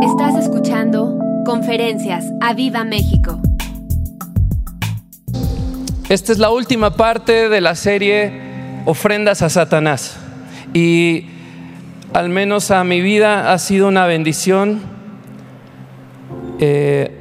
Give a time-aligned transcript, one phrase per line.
[0.00, 3.40] Estás escuchando Conferencias a Viva México.
[6.08, 10.16] Esta es la última parte de la serie Ofrendas a Satanás.
[10.72, 11.26] Y
[12.12, 14.82] al menos a mi vida ha sido una bendición.
[16.60, 17.14] eh,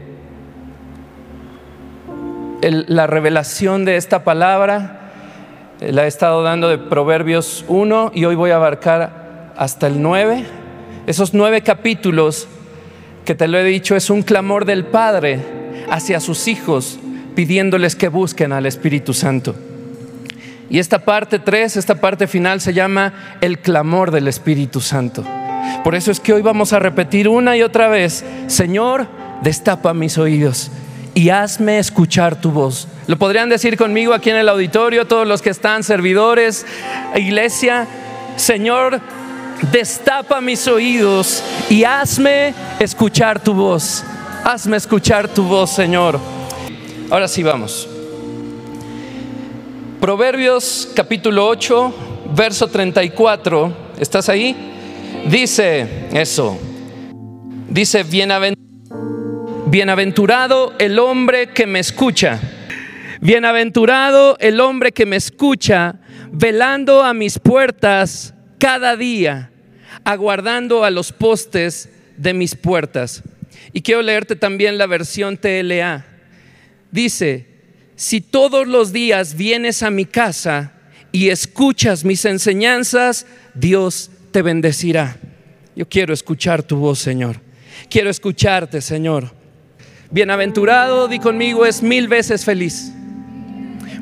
[2.61, 5.11] la revelación de esta palabra
[5.79, 10.01] eh, la he estado dando de Proverbios 1 y hoy voy a abarcar hasta el
[10.01, 10.45] 9.
[11.07, 12.47] Esos nueve capítulos
[13.27, 15.41] que te lo he dicho es un clamor del Padre
[15.89, 16.97] hacia sus hijos
[17.35, 19.53] pidiéndoles que busquen al Espíritu Santo.
[20.69, 25.25] Y esta parte 3, esta parte final se llama el clamor del Espíritu Santo.
[25.83, 29.07] Por eso es que hoy vamos a repetir una y otra vez, Señor,
[29.41, 30.71] destapa mis oídos
[31.13, 32.87] y hazme escuchar tu voz.
[33.07, 36.65] Lo podrían decir conmigo aquí en el auditorio, todos los que están, servidores,
[37.13, 37.87] iglesia,
[38.37, 39.01] Señor,
[39.71, 44.03] destapa mis oídos y hazme escuchar tu voz.
[44.43, 46.19] Hazme escuchar tu voz, Señor.
[47.09, 47.87] Ahora sí vamos.
[49.99, 51.93] Proverbios capítulo 8,
[52.35, 53.75] verso 34.
[53.99, 54.55] ¿Estás ahí?
[55.29, 56.57] Dice eso.
[57.69, 58.55] Dice, "Bienaven-
[59.65, 62.39] bienaventurado el hombre que me escucha.
[63.19, 65.95] Bienaventurado el hombre que me escucha,
[66.31, 69.51] velando a mis puertas cada día,
[70.03, 73.23] aguardando a los postes de mis puertas.
[73.73, 76.05] Y quiero leerte también la versión TLA.
[76.91, 77.45] Dice,
[77.95, 80.73] si todos los días vienes a mi casa
[81.11, 85.17] y escuchas mis enseñanzas, Dios te bendecirá.
[85.75, 87.39] Yo quiero escuchar tu voz, Señor.
[87.89, 89.31] Quiero escucharte, Señor.
[90.09, 92.91] Bienaventurado, di conmigo, es mil veces feliz.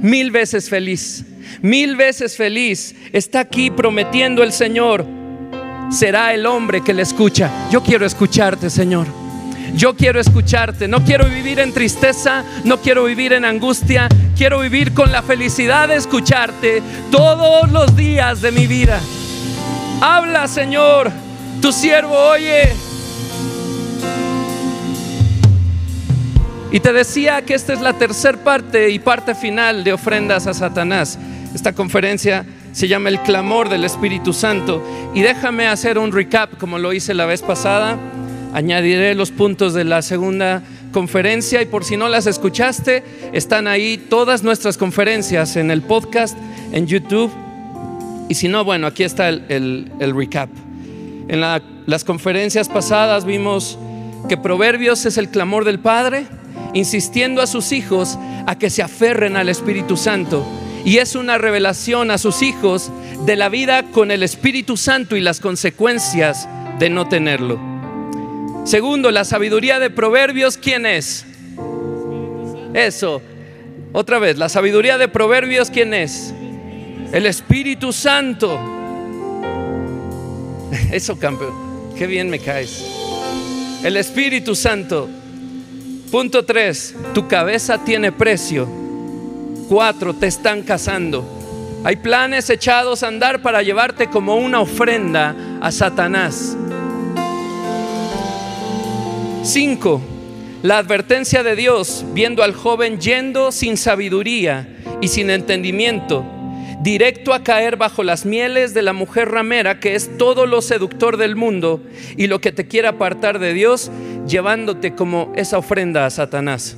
[0.02, 1.26] Mil veces feliz.
[1.62, 2.96] Mil veces feliz.
[3.12, 5.06] Está aquí prometiendo el Señor.
[5.90, 7.70] Será el hombre que le escucha.
[7.72, 9.08] Yo quiero escucharte, Señor.
[9.76, 14.94] Yo quiero escucharte, no quiero vivir en tristeza, no quiero vivir en angustia, quiero vivir
[14.94, 16.82] con la felicidad de escucharte
[17.12, 19.00] todos los días de mi vida.
[20.02, 21.12] Habla, Señor,
[21.62, 22.74] tu siervo oye.
[26.72, 30.54] Y te decía que esta es la tercera parte y parte final de ofrendas a
[30.54, 31.18] Satanás.
[31.54, 32.46] Esta conferencia
[32.76, 34.84] se llama El clamor del Espíritu Santo.
[35.14, 37.98] Y déjame hacer un recap como lo hice la vez pasada.
[38.54, 43.98] Añadiré los puntos de la segunda conferencia y por si no las escuchaste, están ahí
[43.98, 46.38] todas nuestras conferencias en el podcast,
[46.74, 47.32] en YouTube.
[48.28, 50.50] Y si no, bueno, aquí está el, recap.
[51.30, 53.78] En la- las conferencias pasadas vimos
[54.28, 56.26] que Proverbios es el clamor del Padre,
[56.74, 60.46] insistiendo a sus hijos a que se aferren al Espíritu Santo.
[60.86, 62.92] Y es una revelación a sus hijos
[63.26, 66.48] de la vida con el Espíritu Santo y las consecuencias
[66.78, 67.60] de no tenerlo.
[68.66, 71.26] Segundo, la sabiduría de Proverbios, ¿quién es?
[72.76, 73.22] Eso.
[73.94, 76.34] Otra vez, la sabiduría de Proverbios, ¿quién es?
[77.12, 78.60] El Espíritu Santo.
[80.92, 81.54] Eso, campeón.
[81.98, 82.86] Qué bien me caes.
[83.84, 85.10] El Espíritu Santo.
[86.12, 86.96] Punto 3.
[87.14, 88.85] Tu cabeza tiene precio.
[89.68, 90.14] 4.
[90.16, 91.26] Te están casando.
[91.84, 96.58] Hay planes echados a andar para llevarte como una ofrenda a Satanás.
[99.44, 100.02] 5.
[100.64, 104.68] La advertencia de Dios viendo al joven yendo sin sabiduría
[105.00, 106.26] y sin entendimiento,
[106.82, 111.18] directo a caer bajo las mieles de la mujer ramera, que es todo lo seductor
[111.18, 111.84] del mundo
[112.18, 113.92] y lo que te quiere apartar de Dios,
[114.28, 116.78] llevándote como esa ofrenda a Satanás.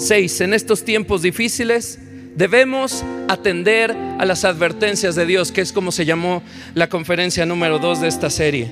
[0.00, 0.40] 6.
[0.40, 1.98] En estos tiempos difíciles
[2.34, 6.42] debemos atender a las advertencias de Dios, que es como se llamó
[6.74, 8.68] la conferencia número 2 de esta serie.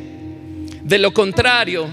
[0.82, 1.86] De lo contrario,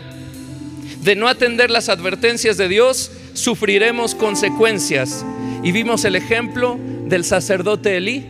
[1.03, 5.25] de no atender las advertencias de Dios, sufriremos consecuencias.
[5.63, 8.25] Y vimos el ejemplo del sacerdote Elí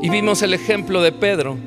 [0.00, 1.58] y vimos el ejemplo de Pedro.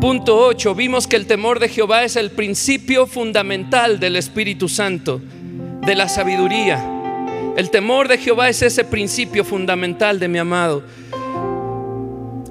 [0.00, 0.74] Punto 8.
[0.74, 5.20] Vimos que el temor de Jehová es el principio fundamental del Espíritu Santo,
[5.86, 6.84] de la sabiduría.
[7.56, 10.82] El temor de Jehová es ese principio fundamental de mi amado.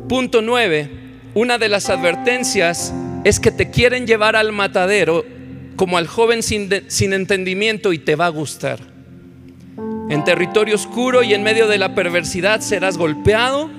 [0.08, 0.90] Punto 9.
[1.34, 2.94] Una de las advertencias
[3.26, 5.26] es que te quieren llevar al matadero
[5.76, 8.80] como al joven sin, sin entendimiento y te va a gustar.
[10.10, 13.70] En territorio oscuro y en medio de la perversidad serás golpeado,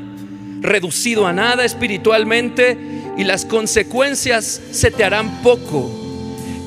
[0.60, 2.76] reducido a nada espiritualmente
[3.16, 6.05] y las consecuencias se te harán poco.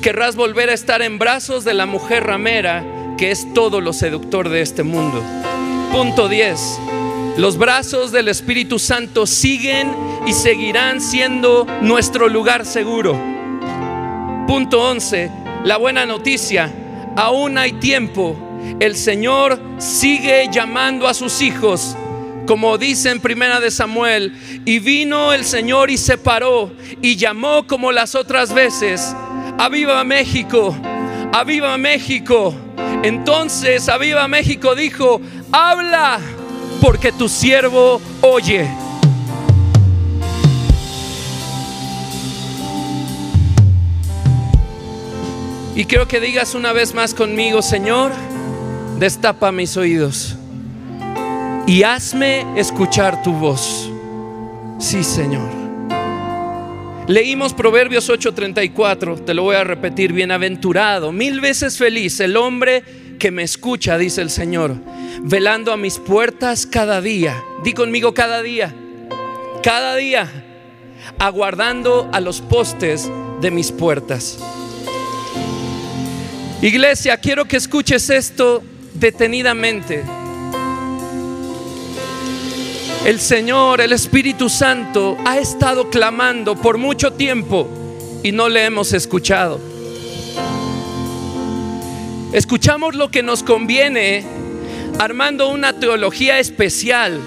[0.02, 2.82] Querrás volver a estar en brazos de la mujer ramera
[3.18, 5.22] que es todo lo seductor de este mundo.
[5.92, 6.78] Punto 10.
[7.36, 9.94] Los brazos del Espíritu Santo siguen
[10.26, 13.12] y seguirán siendo nuestro lugar seguro.
[14.46, 15.30] Punto 11,
[15.64, 16.72] la buena noticia,
[17.14, 18.36] aún hay tiempo.
[18.80, 21.94] El Señor sigue llamando a sus hijos,
[22.46, 27.66] como dice en Primera de Samuel, y vino el Señor y se paró y llamó
[27.66, 29.14] como las otras veces,
[29.60, 30.74] Aviva México,
[31.34, 32.54] Aviva México.
[33.02, 35.20] Entonces Aviva México dijo,
[35.52, 36.18] habla,
[36.80, 38.66] porque tu siervo oye.
[45.74, 48.12] Y quiero que digas una vez más conmigo, Señor,
[48.98, 50.36] destapa mis oídos
[51.66, 53.90] y hazme escuchar tu voz.
[54.78, 55.59] Sí, Señor.
[57.10, 62.84] Leímos Proverbios 8:34, te lo voy a repetir, bienaventurado, mil veces feliz el hombre
[63.18, 64.76] que me escucha, dice el Señor,
[65.20, 67.42] velando a mis puertas cada día.
[67.64, 68.72] Di conmigo cada día,
[69.60, 70.30] cada día,
[71.18, 73.10] aguardando a los postes
[73.40, 74.38] de mis puertas.
[76.62, 78.62] Iglesia, quiero que escuches esto
[78.94, 80.04] detenidamente.
[83.04, 87.66] El Señor, el Espíritu Santo, ha estado clamando por mucho tiempo
[88.22, 89.58] y no le hemos escuchado.
[92.32, 94.22] Escuchamos lo que nos conviene
[94.98, 97.18] armando una teología especial,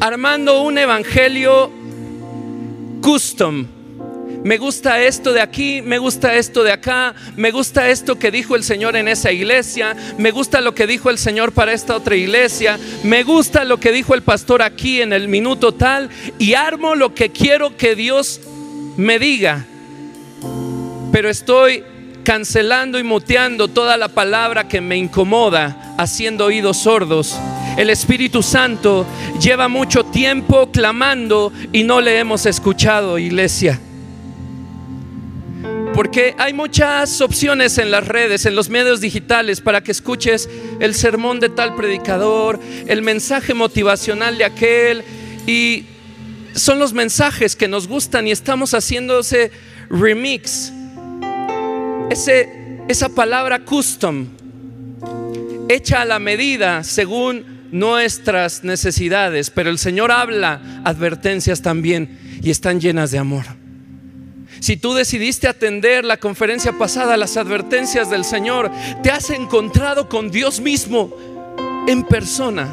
[0.00, 1.70] armando un evangelio
[3.02, 3.66] custom
[4.44, 8.56] me gusta esto de aquí, me gusta esto de acá, me gusta esto que dijo
[8.56, 12.16] el Señor en esa iglesia, me gusta lo que dijo el Señor para esta otra
[12.16, 16.96] iglesia, me gusta lo que dijo el pastor aquí en el minuto tal y armo
[16.96, 18.40] lo que quiero que Dios
[18.96, 19.64] me diga.
[21.12, 21.84] Pero estoy
[22.24, 27.38] cancelando y muteando toda la palabra que me incomoda, haciendo oídos sordos.
[27.76, 29.06] El Espíritu Santo
[29.40, 33.80] lleva mucho tiempo clamando y no le hemos escuchado, iglesia.
[35.94, 40.48] Porque hay muchas opciones en las redes, en los medios digitales, para que escuches
[40.80, 45.04] el sermón de tal predicador, el mensaje motivacional de aquel.
[45.46, 45.84] Y
[46.54, 49.50] son los mensajes que nos gustan y estamos haciendo ese
[49.90, 50.72] remix,
[52.10, 54.28] ese, esa palabra custom,
[55.68, 59.50] hecha a la medida según nuestras necesidades.
[59.50, 63.61] Pero el Señor habla advertencias también y están llenas de amor.
[64.62, 68.70] Si tú decidiste atender la conferencia pasada, las advertencias del Señor,
[69.02, 71.12] te has encontrado con Dios mismo
[71.88, 72.72] en persona.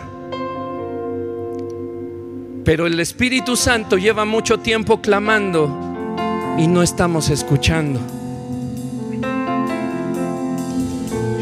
[2.63, 5.68] Pero el Espíritu Santo lleva mucho tiempo clamando
[6.59, 8.00] y no estamos escuchando.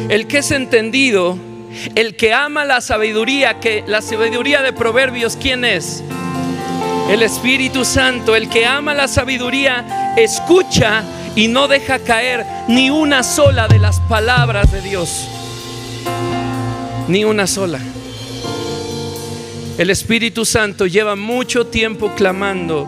[0.08, 1.38] El que es entendido,
[1.96, 6.06] el que ama la sabiduría, que la sabiduría de Proverbios, ¿quién es?
[7.10, 11.04] El Espíritu Santo, el que ama la sabiduría, escucha
[11.36, 15.26] y no deja caer ni una sola de las palabras de Dios.
[17.08, 17.80] Ni una sola.
[19.78, 22.86] El Espíritu Santo lleva mucho tiempo clamando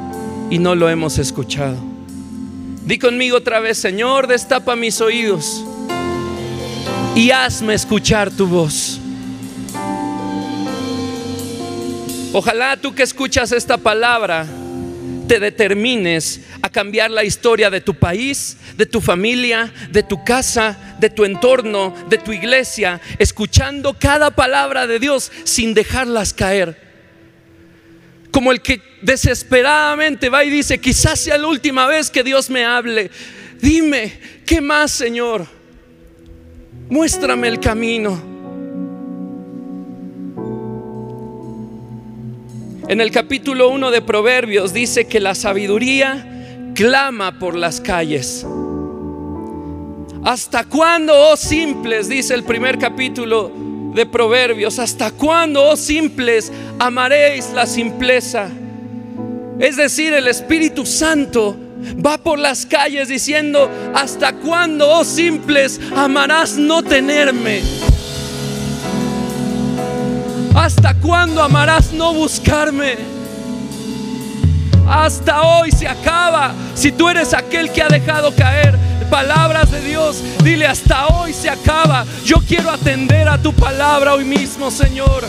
[0.49, 1.77] y no lo hemos escuchado.
[2.83, 5.63] Di conmigo otra vez, Señor, destapa mis oídos
[7.15, 8.98] y hazme escuchar tu voz.
[12.31, 14.45] Ojalá tú que escuchas esta palabra
[15.27, 20.95] te determines a cambiar la historia de tu país, de tu familia, de tu casa,
[20.99, 26.89] de tu entorno, de tu iglesia, escuchando cada palabra de Dios sin dejarlas caer.
[28.31, 32.63] Como el que desesperadamente va y dice, quizás sea la última vez que Dios me
[32.63, 33.09] hable.
[33.59, 35.47] Dime, ¿qué más, Señor?
[36.89, 38.28] Muéstrame el camino.
[42.89, 46.25] En el capítulo 1 de Proverbios dice que la sabiduría
[46.73, 48.43] clama por las calles.
[50.23, 52.09] ¿Hasta cuándo, oh simples?
[52.09, 53.51] Dice el primer capítulo
[53.93, 54.79] de Proverbios.
[54.79, 58.49] ¿Hasta cuándo, oh simples, amaréis la simpleza?
[59.59, 61.55] Es decir, el Espíritu Santo
[62.03, 67.61] va por las calles diciendo, ¿hasta cuándo, oh simples, amarás no tenerme?
[70.69, 72.93] ¿Hasta cuándo amarás no buscarme?
[74.87, 76.53] Hasta hoy se acaba.
[76.75, 78.77] Si tú eres aquel que ha dejado caer
[79.09, 82.05] palabras de Dios, dile hasta hoy se acaba.
[82.23, 85.23] Yo quiero atender a tu palabra hoy mismo, Señor.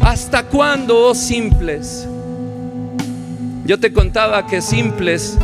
[0.00, 2.08] ¿Hasta cuándo, oh simples?
[3.66, 5.38] Yo te contaba que simples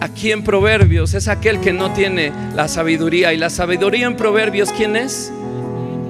[0.00, 3.32] aquí en Proverbios es aquel que no tiene la sabiduría.
[3.32, 5.32] Y la sabiduría en Proverbios, ¿quién es?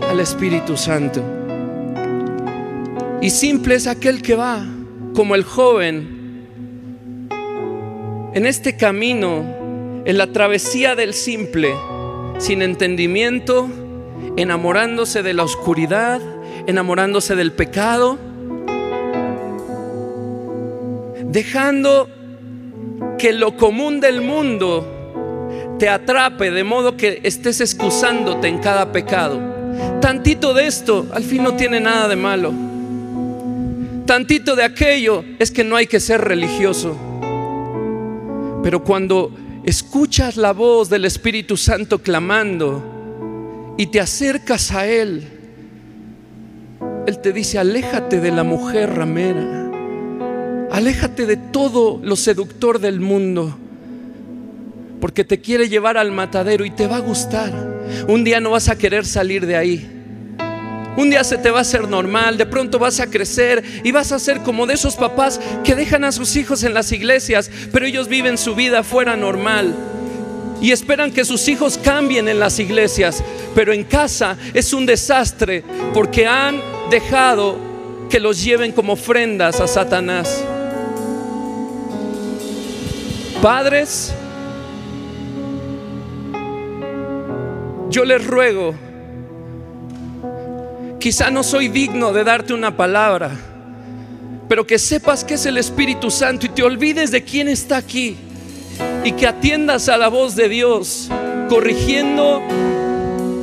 [0.09, 1.23] Al Espíritu Santo.
[3.21, 4.65] Y simple es aquel que va,
[5.15, 6.19] como el joven,
[8.35, 11.75] en este camino, en la travesía del simple,
[12.39, 13.69] sin entendimiento,
[14.37, 16.21] enamorándose de la oscuridad,
[16.69, 18.19] enamorándose del pecado,
[21.25, 22.09] dejando
[23.19, 29.41] que lo común del mundo te atrape de modo que estés excusándote en cada pecado.
[30.01, 32.53] Tantito de esto al fin no tiene nada de malo.
[34.07, 36.97] Tantito de aquello es que no hay que ser religioso.
[38.63, 39.33] Pero cuando
[39.65, 45.29] escuchas la voz del Espíritu Santo clamando y te acercas a Él,
[47.07, 49.68] Él te dice, aléjate de la mujer ramera,
[50.79, 53.59] aléjate de todo lo seductor del mundo
[55.01, 57.53] porque te quiere llevar al matadero y te va a gustar.
[58.07, 59.91] Un día no vas a querer salir de ahí.
[60.97, 64.13] Un día se te va a hacer normal, de pronto vas a crecer y vas
[64.13, 67.85] a ser como de esos papás que dejan a sus hijos en las iglesias, pero
[67.85, 69.75] ellos viven su vida fuera normal
[70.61, 75.65] y esperan que sus hijos cambien en las iglesias, pero en casa es un desastre
[75.93, 77.59] porque han dejado
[78.09, 80.45] que los lleven como ofrendas a Satanás.
[83.43, 84.13] Padres,
[87.89, 88.75] yo les ruego,
[90.99, 93.31] quizá no soy digno de darte una palabra,
[94.49, 98.17] pero que sepas que es el Espíritu Santo y te olvides de quién está aquí
[99.05, 101.09] y que atiendas a la voz de Dios,
[101.49, 102.43] corrigiendo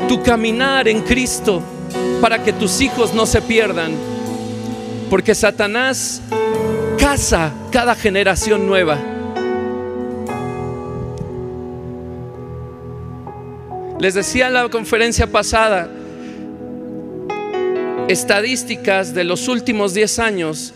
[0.09, 1.63] tu caminar en Cristo
[2.19, 3.93] para que tus hijos no se pierdan.
[5.09, 6.21] Porque Satanás
[6.99, 9.14] caza cada generación nueva.
[13.99, 15.89] Les decía en la conferencia pasada,
[18.07, 20.73] estadísticas de los últimos 10 años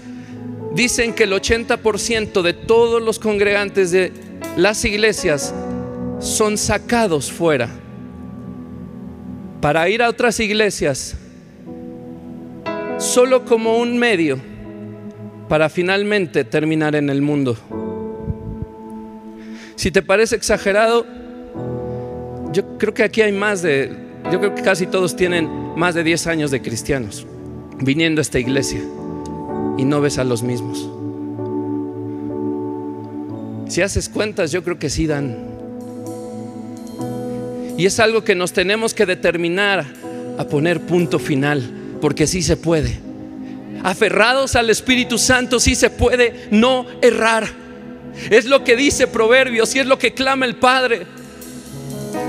[0.74, 4.14] dicen que el 80% de todos los congregantes de
[4.56, 5.54] las iglesias
[6.20, 7.70] son sacados fuera
[9.62, 11.16] para ir a otras iglesias
[12.98, 14.40] solo como un medio
[15.50, 17.58] para finalmente terminar en el mundo.
[19.76, 21.19] Si te parece exagerado,
[22.51, 23.96] yo creo que aquí hay más de,
[24.32, 27.25] yo creo que casi todos tienen más de 10 años de cristianos
[27.82, 28.82] viniendo a esta iglesia
[29.77, 30.89] y no ves a los mismos.
[33.72, 35.38] Si haces cuentas, yo creo que sí dan.
[37.77, 39.86] Y es algo que nos tenemos que determinar
[40.38, 43.00] a poner punto final, porque sí se puede.
[43.84, 47.48] Aferrados al Espíritu Santo, sí se puede no errar.
[48.29, 51.06] Es lo que dice Proverbios y es lo que clama el Padre.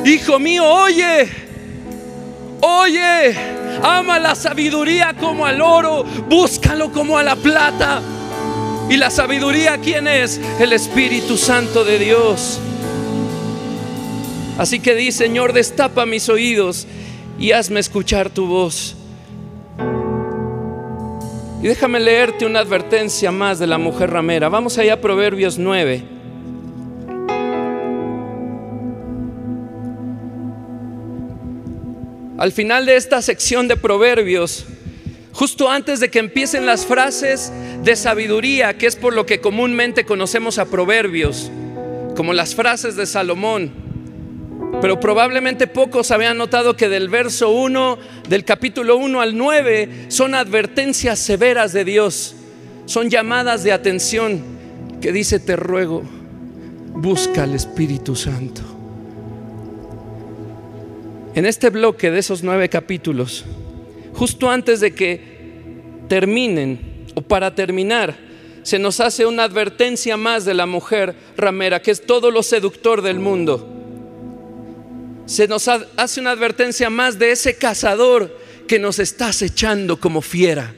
[0.04, 1.28] Hijo mío, oye,
[2.60, 3.34] oye,
[3.82, 8.00] ama la sabiduría como al oro, búscalo como a la plata.
[8.88, 10.40] ¿Y la sabiduría quién es?
[10.58, 12.58] El Espíritu Santo de Dios.
[14.58, 16.86] Así que di, Señor, destapa mis oídos
[17.38, 18.96] y hazme escuchar tu voz.
[21.62, 24.48] Y déjame leerte una advertencia más de la mujer ramera.
[24.48, 26.19] Vamos allá a Proverbios 9.
[32.40, 34.64] Al final de esta sección de proverbios,
[35.30, 37.52] justo antes de que empiecen las frases
[37.84, 41.50] de sabiduría, que es por lo que comúnmente conocemos a proverbios,
[42.16, 43.70] como las frases de Salomón.
[44.80, 47.98] Pero probablemente pocos habían notado que del verso 1,
[48.30, 52.36] del capítulo 1 al 9, son advertencias severas de Dios,
[52.86, 54.42] son llamadas de atención
[55.02, 56.04] que dice, te ruego,
[56.94, 58.79] busca al Espíritu Santo
[61.34, 63.44] en este bloque de esos nueve capítulos,
[64.14, 65.20] justo antes de que
[66.08, 68.16] terminen o para terminar,
[68.62, 73.00] se nos hace una advertencia más de la mujer ramera, que es todo lo seductor
[73.00, 73.66] del mundo.
[75.26, 80.74] Se nos hace una advertencia más de ese cazador que nos está acechando como fiera.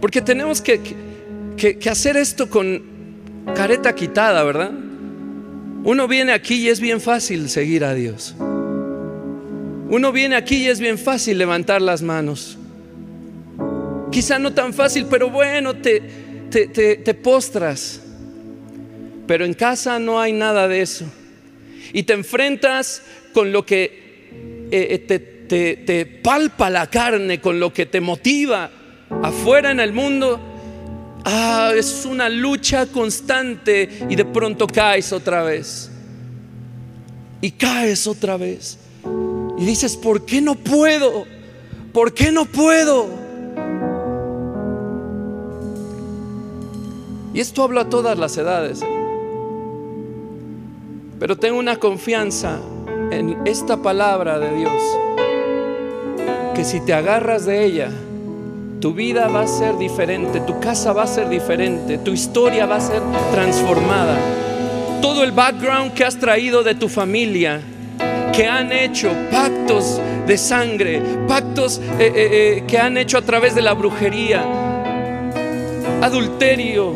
[0.00, 0.80] Porque tenemos que,
[1.56, 2.82] que hacer esto con
[3.54, 4.72] careta quitada, ¿verdad?
[5.84, 8.34] Uno viene aquí y es bien fácil seguir a Dios.
[8.38, 12.56] Uno viene aquí y es bien fácil levantar las manos.
[14.10, 16.00] Quizá no tan fácil, pero bueno, te,
[16.50, 18.00] te, postras.
[19.26, 21.04] Pero en casa no hay nada de eso.
[21.92, 23.02] Y te enfrentas
[23.34, 28.70] con lo que eh, eh, te palpa la carne, con lo que te motiva
[29.22, 30.53] afuera en el mundo
[31.24, 35.90] Ah, es una lucha constante y de pronto caes otra vez.
[37.40, 38.78] Y caes otra vez.
[39.56, 41.24] Y dices, ¿por qué no puedo?
[41.92, 43.08] ¿Por qué no puedo?
[47.32, 48.80] Y esto hablo a todas las edades.
[51.18, 52.60] Pero tengo una confianza
[53.10, 54.82] en esta palabra de Dios,
[56.54, 57.90] que si te agarras de ella,
[58.84, 62.76] tu vida va a ser diferente, tu casa va a ser diferente, tu historia va
[62.76, 63.00] a ser
[63.32, 64.14] transformada.
[65.00, 67.62] Todo el background que has traído de tu familia,
[68.30, 73.54] que han hecho pactos de sangre, pactos eh, eh, eh, que han hecho a través
[73.54, 74.44] de la brujería,
[76.02, 76.92] adulterio,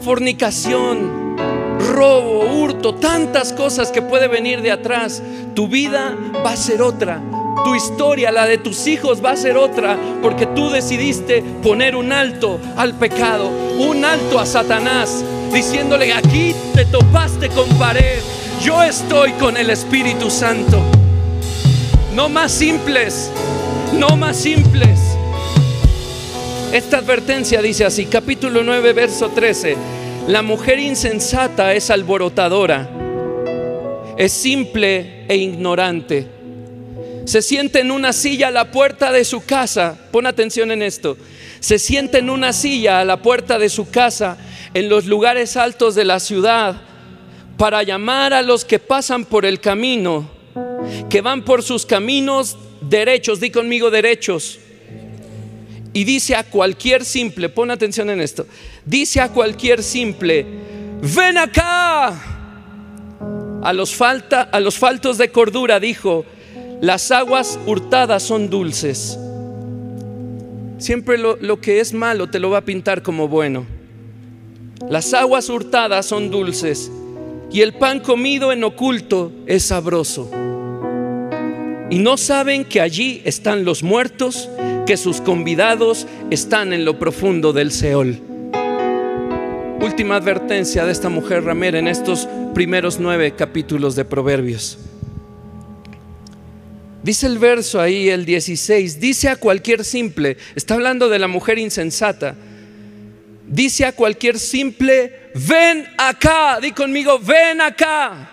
[0.00, 1.36] fornicación,
[1.92, 5.22] robo, hurto, tantas cosas que puede venir de atrás.
[5.54, 7.20] Tu vida va a ser otra.
[7.66, 12.12] Tu historia, la de tus hijos, va a ser otra porque tú decidiste poner un
[12.12, 18.20] alto al pecado, un alto a Satanás, diciéndole, aquí te topaste con pared,
[18.62, 20.78] yo estoy con el Espíritu Santo.
[22.14, 23.32] No más simples,
[23.94, 25.00] no más simples.
[26.72, 29.76] Esta advertencia dice así, capítulo 9, verso 13,
[30.28, 32.88] la mujer insensata es alborotadora,
[34.16, 36.35] es simple e ignorante.
[37.26, 41.16] Se siente en una silla a la puerta de su casa, pon atención en esto,
[41.58, 44.38] se siente en una silla a la puerta de su casa
[44.74, 46.80] en los lugares altos de la ciudad
[47.56, 50.30] para llamar a los que pasan por el camino,
[51.10, 54.60] que van por sus caminos derechos, di conmigo derechos.
[55.92, 58.46] Y dice a cualquier simple, pon atención en esto,
[58.84, 60.46] dice a cualquier simple,
[61.02, 62.34] ven acá.
[63.64, 66.24] A los, falta, a los faltos de cordura dijo,
[66.80, 69.18] las aguas hurtadas son dulces.
[70.78, 73.64] Siempre lo, lo que es malo te lo va a pintar como bueno.
[74.90, 76.90] Las aguas hurtadas son dulces
[77.50, 80.30] y el pan comido en oculto es sabroso.
[81.88, 84.50] Y no saben que allí están los muertos,
[84.86, 88.20] que sus convidados están en lo profundo del Seol.
[89.80, 94.78] Última advertencia de esta mujer ramera en estos primeros nueve capítulos de Proverbios.
[97.06, 101.56] Dice el verso ahí, el 16, dice a cualquier simple, está hablando de la mujer
[101.56, 102.34] insensata,
[103.46, 108.28] dice a cualquier simple, ven acá, di conmigo, ven acá.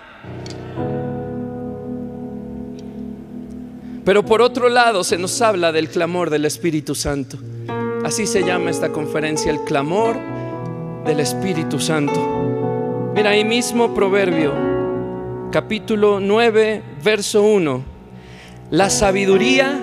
[4.03, 7.37] Pero por otro lado se nos habla del clamor del Espíritu Santo.
[8.03, 10.17] Así se llama esta conferencia, el clamor
[11.05, 13.11] del Espíritu Santo.
[13.13, 14.51] Mira ahí mismo Proverbio,
[15.51, 17.92] capítulo 9, verso 1.
[18.73, 19.79] La sabiduría,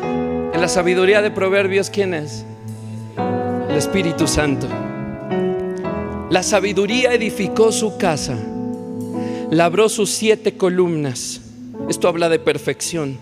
[0.52, 2.44] en la sabiduría de Proverbios, ¿quién es?
[3.68, 4.66] El Espíritu Santo.
[6.28, 8.36] La sabiduría edificó su casa,
[9.52, 11.40] labró sus siete columnas.
[11.88, 13.16] Esto habla de perfección.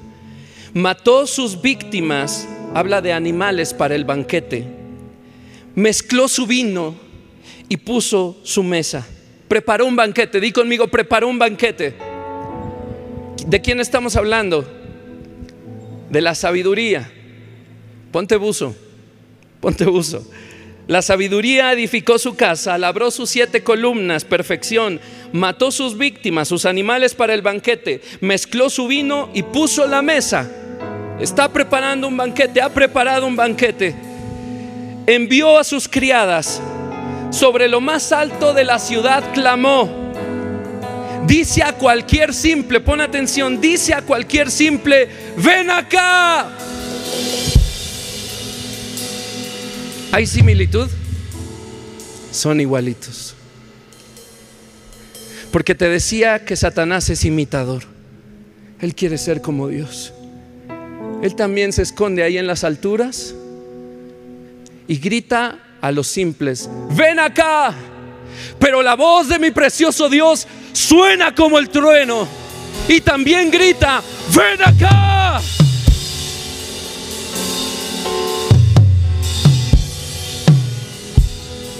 [0.73, 4.65] Mató sus víctimas, habla de animales para el banquete.
[5.75, 6.95] Mezcló su vino
[7.69, 9.07] y puso su mesa.
[9.49, 10.41] Preparó un banquete.
[10.41, 11.95] Di conmigo, preparó un banquete.
[13.47, 14.78] ¿De quién estamos hablando?
[16.11, 17.11] De la sabiduría.
[18.13, 18.75] Ponte buzo.
[19.61, 20.27] Ponte buzo.
[20.89, 25.01] La sabiduría edificó su casa, labró sus siete columnas, perfección,
[25.33, 30.51] mató sus víctimas, sus animales para el banquete, mezcló su vino y puso la mesa.
[31.21, 33.95] Está preparando un banquete, ha preparado un banquete.
[35.07, 36.63] Envió a sus criadas,
[37.31, 40.08] sobre lo más alto de la ciudad clamó.
[41.29, 46.49] Dice a cualquier simple, pon atención, dice a cualquier simple, ven acá.
[50.11, 50.89] ¿Hay similitud?
[52.33, 53.35] Son igualitos.
[55.53, 57.83] Porque te decía que Satanás es imitador.
[58.81, 60.15] Él quiere ser como Dios.
[61.23, 63.35] Él también se esconde ahí en las alturas
[64.87, 67.75] y grita a los simples, ven acá.
[68.59, 72.27] Pero la voz de mi precioso Dios suena como el trueno
[72.89, 74.03] y también grita,
[74.35, 75.41] ven acá.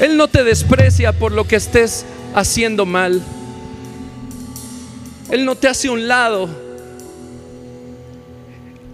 [0.01, 3.21] Él no te desprecia por lo que estés haciendo mal.
[5.31, 6.49] Él no te hace un lado.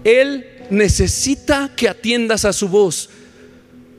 [0.03, 3.11] Él necesita que atiendas a su voz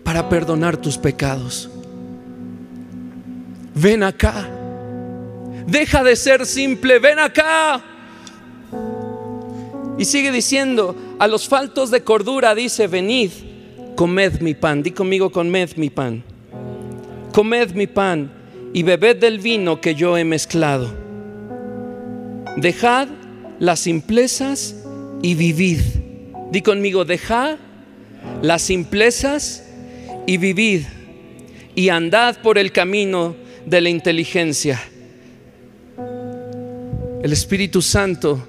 [0.03, 1.69] para perdonar tus pecados.
[3.75, 4.54] Ven acá.
[5.67, 6.99] Deja de ser simple.
[6.99, 7.83] Ven acá.
[9.97, 13.31] Y sigue diciendo, a los faltos de cordura dice, venid,
[13.95, 14.83] comed mi pan.
[14.83, 16.23] Di conmigo, comed mi pan
[17.35, 18.31] comed mi pan
[18.73, 20.89] y bebed del vino que yo he mezclado.
[22.55, 23.09] Dejad
[23.59, 24.73] las simplezas
[25.21, 25.81] y vivid
[26.51, 27.57] Di conmigo, deja
[28.41, 29.65] las simplezas
[30.25, 30.83] y vivid
[31.75, 34.81] y andad por el camino de la inteligencia.
[37.25, 38.47] El Espíritu Santo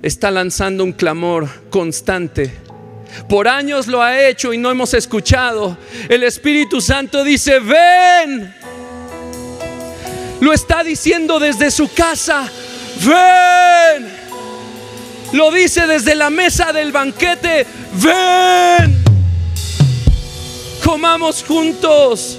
[0.00, 2.56] está lanzando un clamor constante.
[3.28, 5.76] Por años lo ha hecho y no hemos escuchado.
[6.08, 8.54] El Espíritu Santo dice, ven.
[10.38, 12.48] Lo está diciendo desde su casa,
[13.04, 14.08] ven.
[15.32, 19.02] Lo dice desde la mesa del banquete, ven.
[20.84, 22.38] Comamos juntos.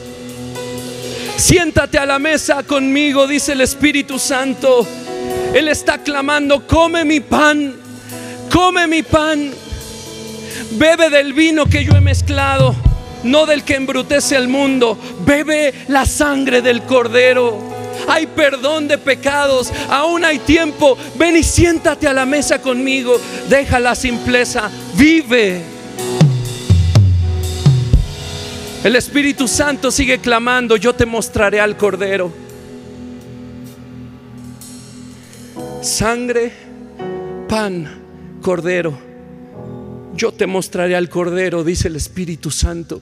[1.36, 4.88] Siéntate a la mesa conmigo, dice el Espíritu Santo.
[5.54, 7.76] Él está clamando, come mi pan,
[8.52, 9.52] come mi pan,
[10.72, 12.76] bebe del vino que yo he mezclado,
[13.24, 17.72] no del que embrutece el mundo, bebe la sangre del cordero.
[18.08, 20.98] Hay perdón de pecados, aún hay tiempo.
[21.16, 23.16] Ven y siéntate a la mesa conmigo,
[23.48, 25.62] deja la simpleza, vive.
[28.84, 32.43] El Espíritu Santo sigue clamando, yo te mostraré al Cordero.
[35.84, 36.50] Sangre,
[37.50, 38.98] pan, Cordero.
[40.16, 43.02] Yo te mostraré al Cordero, dice el Espíritu Santo.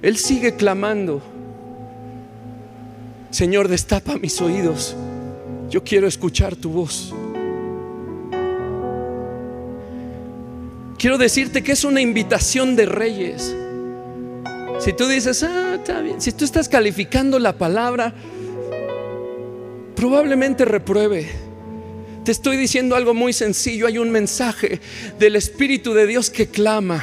[0.00, 1.20] Él sigue clamando.
[3.30, 4.94] Señor, destapa mis oídos.
[5.70, 7.12] Yo quiero escuchar tu voz.
[10.98, 13.56] Quiero decirte que es una invitación de reyes.
[14.78, 18.14] Si tú dices, ah, está bien, si tú estás calificando la palabra,
[19.96, 21.49] probablemente repruebe.
[22.24, 24.78] Te estoy diciendo algo muy sencillo, hay un mensaje
[25.18, 27.02] del Espíritu de Dios que clama.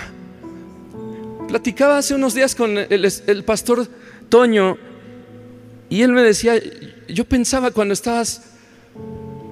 [1.47, 3.88] Platicaba hace unos días con el, pastor
[4.30, 4.77] Toño
[5.89, 6.62] y él me decía,
[7.08, 8.43] yo pensaba cuando estabas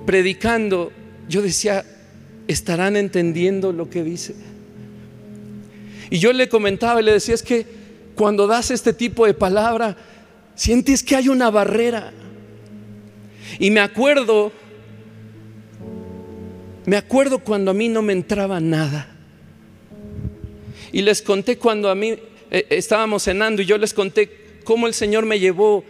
[0.06, 0.92] predicando,
[1.28, 1.84] yo decía,
[2.48, 4.36] ¿estarán entendiendo lo que dice?
[6.12, 7.66] Y yo le comentaba y le decía, es que
[8.14, 9.98] cuando das este tipo de palabra,
[10.54, 12.14] sientes que hay una barrera.
[13.58, 14.52] Y me acuerdo,
[16.86, 19.08] me acuerdo cuando a mí no me entraba nada.
[20.92, 22.16] Y les conté cuando a mí
[22.52, 25.84] eh, estábamos cenando y yo les conté cómo el Señor me llevó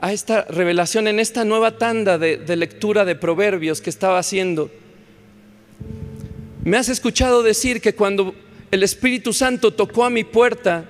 [0.00, 4.70] a esta revelación en esta nueva tanda de, de lectura de proverbios que estaba haciendo.
[6.64, 8.34] Me has escuchado decir que cuando
[8.70, 10.88] el Espíritu Santo tocó a mi puerta,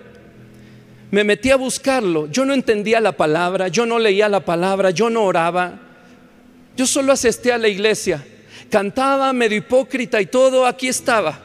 [1.11, 2.31] me metí a buscarlo.
[2.31, 5.81] Yo no entendía la palabra, yo no leía la palabra, yo no oraba.
[6.77, 8.25] Yo solo asistía a la iglesia.
[8.71, 11.41] Cantaba medio hipócrita y todo, aquí estaba.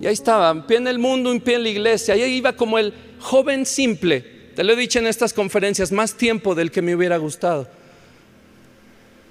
[0.00, 2.14] Y ahí estaba, un pie en el mundo, un pie en la iglesia.
[2.14, 4.20] Ahí iba como el joven simple.
[4.54, 7.68] Te lo he dicho en estas conferencias, más tiempo del que me hubiera gustado.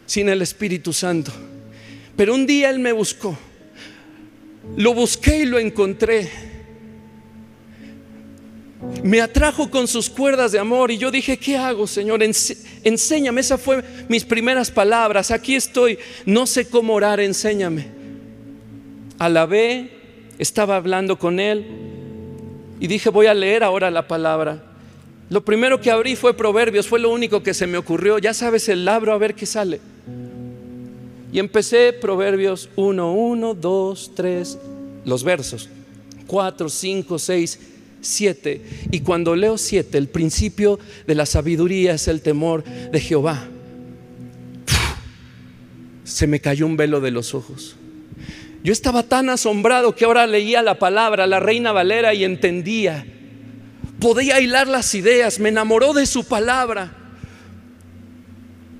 [0.06, 1.32] Sin el Espíritu Santo.
[2.18, 3.38] Pero un día Él me buscó.
[4.76, 6.30] Lo busqué y lo encontré
[9.04, 12.22] me atrajo con sus cuerdas de amor y yo dije, ¿qué hago, Señor?
[12.86, 15.32] Enséñame, esas fue mis primeras palabras.
[15.32, 17.88] Aquí estoy, no sé cómo orar, enséñame.
[19.18, 19.90] Alabé,
[20.38, 21.66] estaba hablando con él
[22.80, 24.64] y dije, voy a leer ahora la palabra.
[25.32, 28.20] Lo primero que abrí fue Proverbios, fue lo único que se me ocurrió.
[28.20, 29.82] Ya sabes, el labro a ver qué sale.
[31.34, 34.60] Y empecé Proverbios 1, 1, 2, 3,
[35.06, 35.70] los versos
[36.28, 37.60] 4, 5, 6
[38.06, 38.62] 7.
[38.92, 43.48] Y cuando leo 7, el principio de la sabiduría es el temor de Jehová.
[46.04, 47.76] Se me cayó un velo de los ojos.
[48.64, 53.06] Yo estaba tan asombrado que ahora leía la palabra, la reina Valera, y entendía.
[54.00, 56.96] Podía hilar las ideas, me enamoró de su palabra.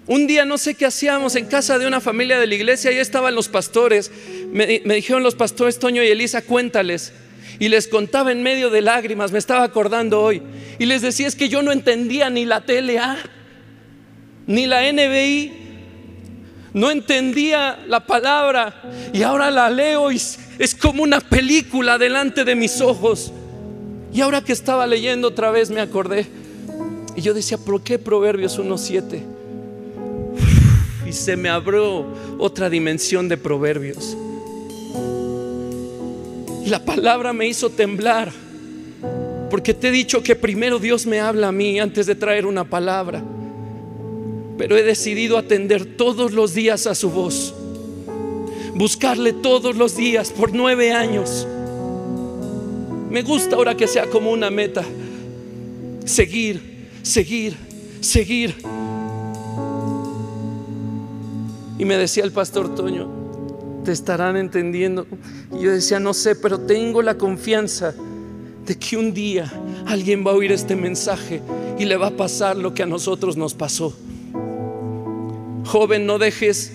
[0.08, 2.98] Un día no sé qué hacíamos en casa de una familia de la iglesia, ahí
[2.98, 4.12] estaban los pastores.
[4.52, 7.12] Me, me dijeron los pastores Toño y Elisa, cuéntales
[7.60, 10.42] y les contaba en medio de lágrimas, me estaba acordando hoy,
[10.80, 13.18] y les decía es que yo no entendía ni la TLA,
[14.48, 15.66] ni la NBI,
[16.74, 18.82] no entendía la palabra
[19.14, 23.32] y ahora la leo y es como una película delante de mis ojos.
[24.14, 26.26] Y ahora que estaba leyendo otra vez me acordé
[27.16, 29.22] y yo decía, ¿por qué Proverbios 1.7?
[31.08, 32.06] Y se me abrió
[32.38, 34.18] otra dimensión de Proverbios.
[36.66, 38.32] Y la palabra me hizo temblar.
[39.52, 42.68] Porque te he dicho que primero Dios me habla a mí antes de traer una
[42.68, 43.24] palabra.
[44.58, 47.54] Pero he decidido atender todos los días a su voz.
[48.74, 51.48] Buscarle todos los días por nueve años.
[53.12, 54.84] Me gusta ahora que sea como una meta.
[56.04, 57.56] Seguir, seguir,
[58.02, 58.56] seguir.
[61.78, 63.25] Y me decía el pastor Toño,
[63.86, 65.08] te estarán entendiendo.
[65.58, 67.94] Y yo decía, no sé, pero tengo la confianza
[68.66, 69.52] de que un día
[69.86, 71.42] alguien va a oír este mensaje
[71.80, 73.96] y le va a pasar lo que a nosotros nos pasó.
[75.66, 76.74] Joven, no dejes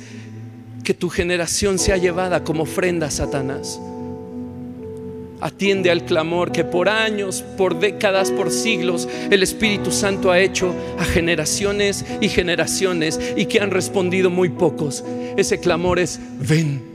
[0.85, 3.81] que tu generación sea llevada como ofrenda a Satanás.
[5.41, 10.75] Atiende al clamor que por años, por décadas, por siglos el Espíritu Santo ha hecho
[10.99, 15.03] a generaciones y generaciones y que han respondido muy pocos.
[15.37, 16.90] Ese clamor es, ven,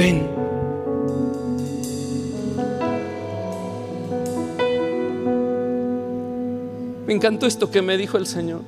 [0.00, 0.26] ven.
[7.06, 8.62] Me encantó esto que me dijo el Señor.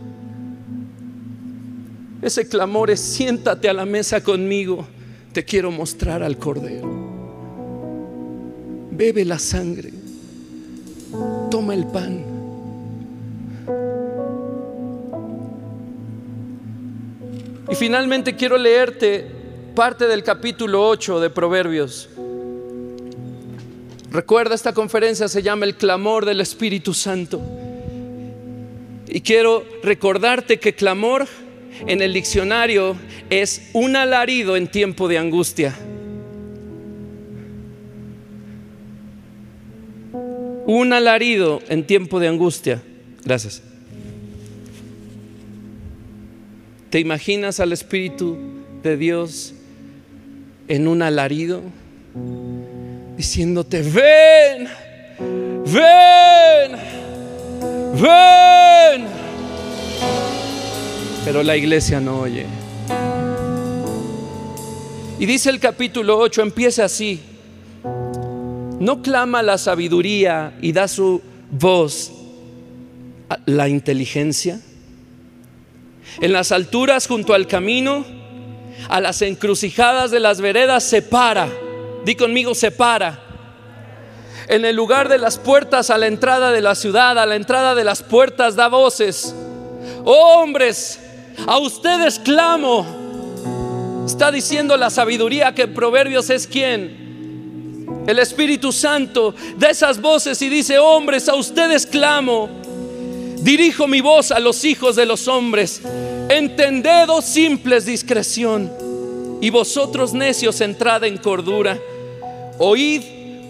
[2.21, 4.87] Ese clamor es, siéntate a la mesa conmigo,
[5.33, 7.03] te quiero mostrar al Cordero
[8.95, 9.91] bebe la sangre,
[11.51, 12.25] toma el pan.
[17.71, 19.42] Y finalmente quiero leerte
[19.75, 22.09] parte del capítulo 8 de Proverbios.
[24.11, 27.41] Recuerda, esta conferencia se llama El clamor del Espíritu Santo.
[29.09, 31.27] Y quiero recordarte que clamor
[31.87, 32.97] en el diccionario
[33.31, 35.75] es un alarido en tiempo de angustia.
[40.65, 42.83] un alarido en tiempo de angustia.
[43.25, 43.63] Gracias.
[46.91, 48.39] ¿Te imaginas al Espíritu
[48.83, 49.55] de Dios
[50.69, 51.63] en un alarido?
[53.17, 54.69] Diciéndote, ven,
[55.67, 56.73] ven,
[58.01, 59.07] ven.
[61.25, 62.47] Pero la iglesia no oye.
[65.19, 67.21] Y dice el capítulo 8, empieza así
[68.83, 71.23] no clama la sabiduría y da su
[71.53, 72.13] voz
[73.29, 74.61] a la inteligencia.
[76.21, 78.05] En las alturas junto al camino,
[78.89, 81.49] a las encrucijadas de las veredas, se para.
[82.05, 83.21] Di conmigo, se para.
[84.49, 87.75] En el lugar de las puertas a la entrada de la ciudad, a la entrada
[87.75, 89.35] de las puertas, da voces.
[90.05, 91.01] Oh, hombres,
[91.47, 94.05] a ustedes clamo.
[94.07, 97.03] Está diciendo la sabiduría que Proverbios es quien
[98.07, 102.49] el Espíritu Santo da esas voces y dice, hombres, a ustedes clamo,
[103.43, 105.83] dirijo mi voz a los hijos de los hombres,
[106.29, 108.73] entended, oh simples, discreción,
[109.41, 111.79] y vosotros necios, entrad en cordura,
[112.59, 113.03] oíd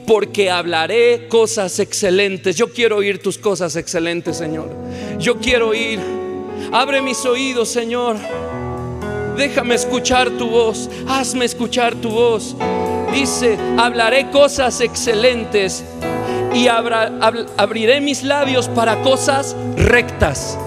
[0.07, 2.57] porque hablaré cosas excelentes.
[2.57, 4.69] Yo quiero oír tus cosas excelentes, Señor.
[5.19, 6.01] Yo quiero oír.
[6.73, 8.17] Abre mis oídos, Señor.
[9.37, 10.91] Déjame escuchar tu voz.
[11.07, 12.57] Hazme escuchar tu voz
[13.13, 15.85] dice, hablaré cosas excelentes
[16.55, 20.59] y abriré mis labios para cosas rectas.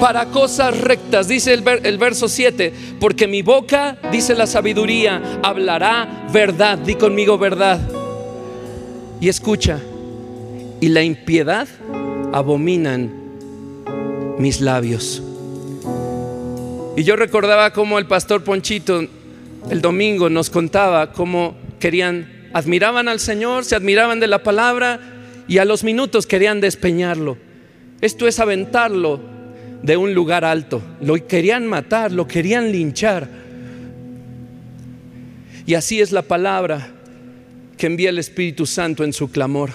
[0.00, 6.26] Para cosas rectas, dice el, el verso 7, porque mi boca, dice la sabiduría, hablará
[6.32, 6.78] verdad.
[6.78, 7.80] Di conmigo verdad.
[9.20, 9.78] Y escucha,
[10.80, 11.68] y la impiedad
[12.32, 13.12] abominan
[14.38, 15.22] mis labios.
[16.96, 19.06] Y yo recordaba como el pastor Ponchito
[19.70, 25.00] el domingo nos contaba cómo querían, admiraban al Señor, se admiraban de la palabra
[25.48, 27.36] y a los minutos querían despeñarlo.
[28.00, 29.20] Esto es aventarlo
[29.82, 30.82] de un lugar alto.
[31.00, 33.28] Lo querían matar, lo querían linchar.
[35.66, 36.88] Y así es la palabra
[37.76, 39.70] que envía el Espíritu Santo en su clamor.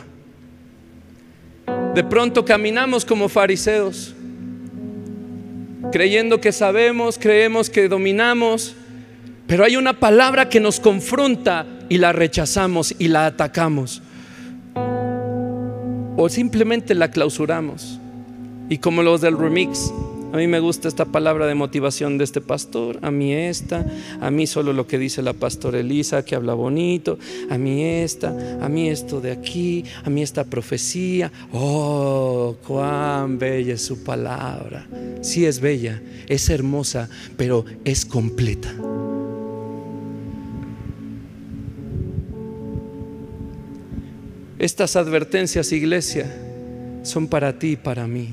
[1.93, 4.13] De pronto caminamos como fariseos,
[5.91, 8.75] creyendo que sabemos, creemos que dominamos,
[9.47, 14.01] pero hay una palabra que nos confronta y la rechazamos y la atacamos.
[16.15, 17.99] O simplemente la clausuramos.
[18.69, 19.91] Y como los del remix,
[20.33, 23.85] a mí me gusta esta palabra de motivación de este pastor, a mí esta,
[24.19, 27.17] a mí solo lo que dice la pastora Elisa que habla bonito,
[27.49, 31.31] a mí esta, a mí esto de aquí, a mí esta profecía.
[31.53, 34.85] Oh, cuán bella es su palabra.
[35.21, 38.73] Sí es bella, es hermosa, pero es completa.
[44.59, 46.25] Estas advertencias, iglesia,
[47.03, 48.29] son para ti y para mí.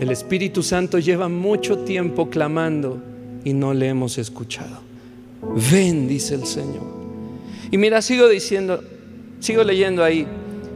[0.00, 3.00] El Espíritu Santo lleva mucho tiempo clamando
[3.44, 4.80] y no le hemos escuchado.
[5.70, 6.86] Ven, dice el Señor.
[7.70, 8.82] Y mira, sigo diciendo,
[9.38, 10.26] sigo leyendo ahí.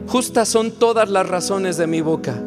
[0.07, 2.41] Justas son todas las razones de mi boca.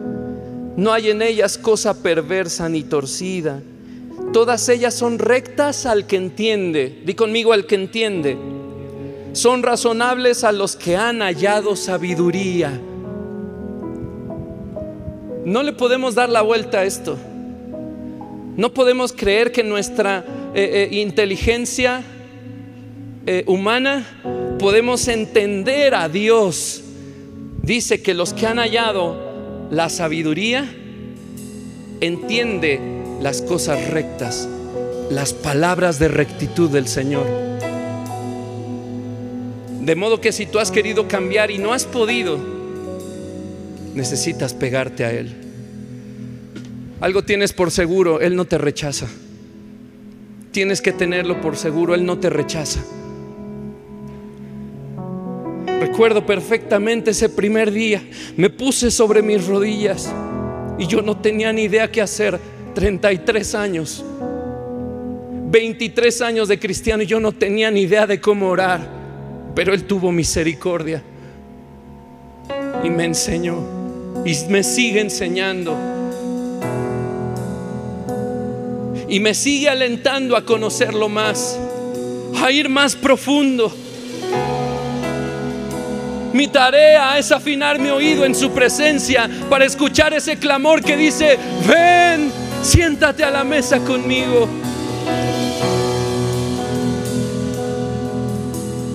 [0.77, 3.63] No hay en ellas cosa perversa ni torcida.
[4.33, 7.03] Todas ellas son rectas al que entiende.
[7.05, 8.56] Di conmigo al que entiende
[9.37, 12.81] son razonables a los que han hallado sabiduría.
[15.45, 17.19] No le podemos dar la vuelta a esto.
[18.57, 22.03] No podemos creer que nuestra eh, eh, inteligencia
[23.27, 24.07] eh, humana
[24.59, 26.83] podemos entender a Dios.
[27.61, 30.67] Dice que los que han hallado la sabiduría
[32.01, 32.81] entiende
[33.21, 34.49] las cosas rectas,
[35.11, 37.46] las palabras de rectitud del Señor.
[39.87, 42.41] De modo que si tú has querido cambiar y no has podido,
[43.95, 45.33] necesitas pegarte a Él.
[47.01, 49.07] Algo tienes por seguro, Él no te rechaza.
[50.51, 52.85] Tienes que tenerlo por seguro, Él no te rechaza.
[55.79, 58.03] Recuerdo perfectamente ese primer día,
[58.37, 60.13] me puse sobre mis rodillas
[60.81, 62.41] y yo no tenía ni idea qué hacer.
[62.75, 64.05] 33 años,
[65.45, 69.06] 23 años de cristiano y yo no tenía ni idea de cómo orar
[69.57, 71.03] pero Él tuvo misericordia
[72.85, 73.57] y me enseñó
[74.23, 75.75] y me sigue enseñando.
[79.09, 81.59] Y me sigue alentando a conocerlo más,
[82.39, 83.75] a ir más profundo.
[86.35, 91.39] Mi tarea es afinar mi oído en su presencia para escuchar ese clamor que dice,
[91.67, 92.31] ven,
[92.63, 94.47] siéntate a la mesa conmigo.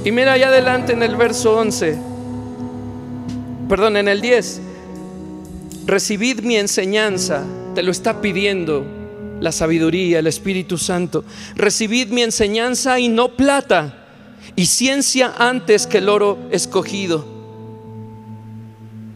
[0.04, 1.96] Y mira allá adelante en el verso 11,
[3.70, 4.62] perdón, en el 10,
[5.86, 8.84] recibid mi enseñanza, te lo está pidiendo
[9.40, 11.24] la sabiduría, el Espíritu Santo.
[11.56, 14.06] Recibid mi enseñanza y no plata,
[14.56, 17.26] y ciencia antes que el oro escogido.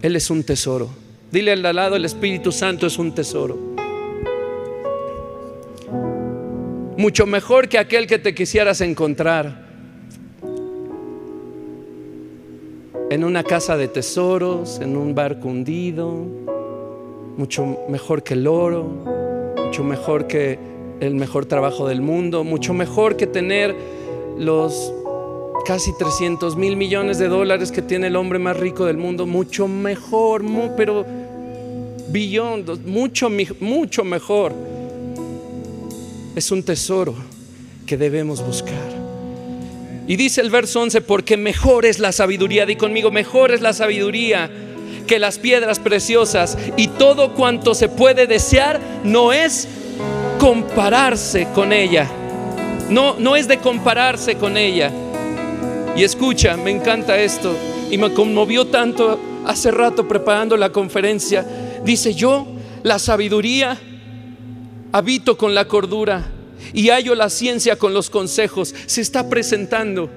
[0.03, 0.89] Él es un tesoro.
[1.31, 3.57] Dile al lado, el Espíritu Santo es un tesoro.
[6.95, 9.64] Mucho mejor que aquel que te quisieras encontrar
[13.09, 16.25] en una casa de tesoros, en un barco hundido,
[17.37, 18.83] mucho mejor que el oro,
[19.65, 20.57] mucho mejor que
[20.99, 23.75] el mejor trabajo del mundo, mucho mejor que tener
[24.37, 24.93] los
[25.65, 29.67] casi 300 mil millones de dólares que tiene el hombre más rico del mundo, mucho
[29.67, 30.43] mejor,
[30.77, 31.05] pero
[32.09, 34.53] billón, mucho, mucho mejor.
[36.35, 37.13] Es un tesoro
[37.85, 38.84] que debemos buscar.
[40.07, 43.73] Y dice el verso 11, porque mejor es la sabiduría, di conmigo, mejor es la
[43.73, 44.49] sabiduría
[45.07, 49.67] que las piedras preciosas y todo cuanto se puede desear no es
[50.39, 52.09] compararse con ella.
[52.89, 54.91] No, no es de compararse con ella.
[55.95, 57.55] Y escucha, me encanta esto
[57.89, 61.45] y me conmovió tanto hace rato preparando la conferencia.
[61.83, 62.45] Dice, yo
[62.83, 63.79] la sabiduría
[64.91, 66.34] habito con la cordura
[66.73, 68.73] y hallo la ciencia con los consejos.
[68.85, 70.09] Se está presentando.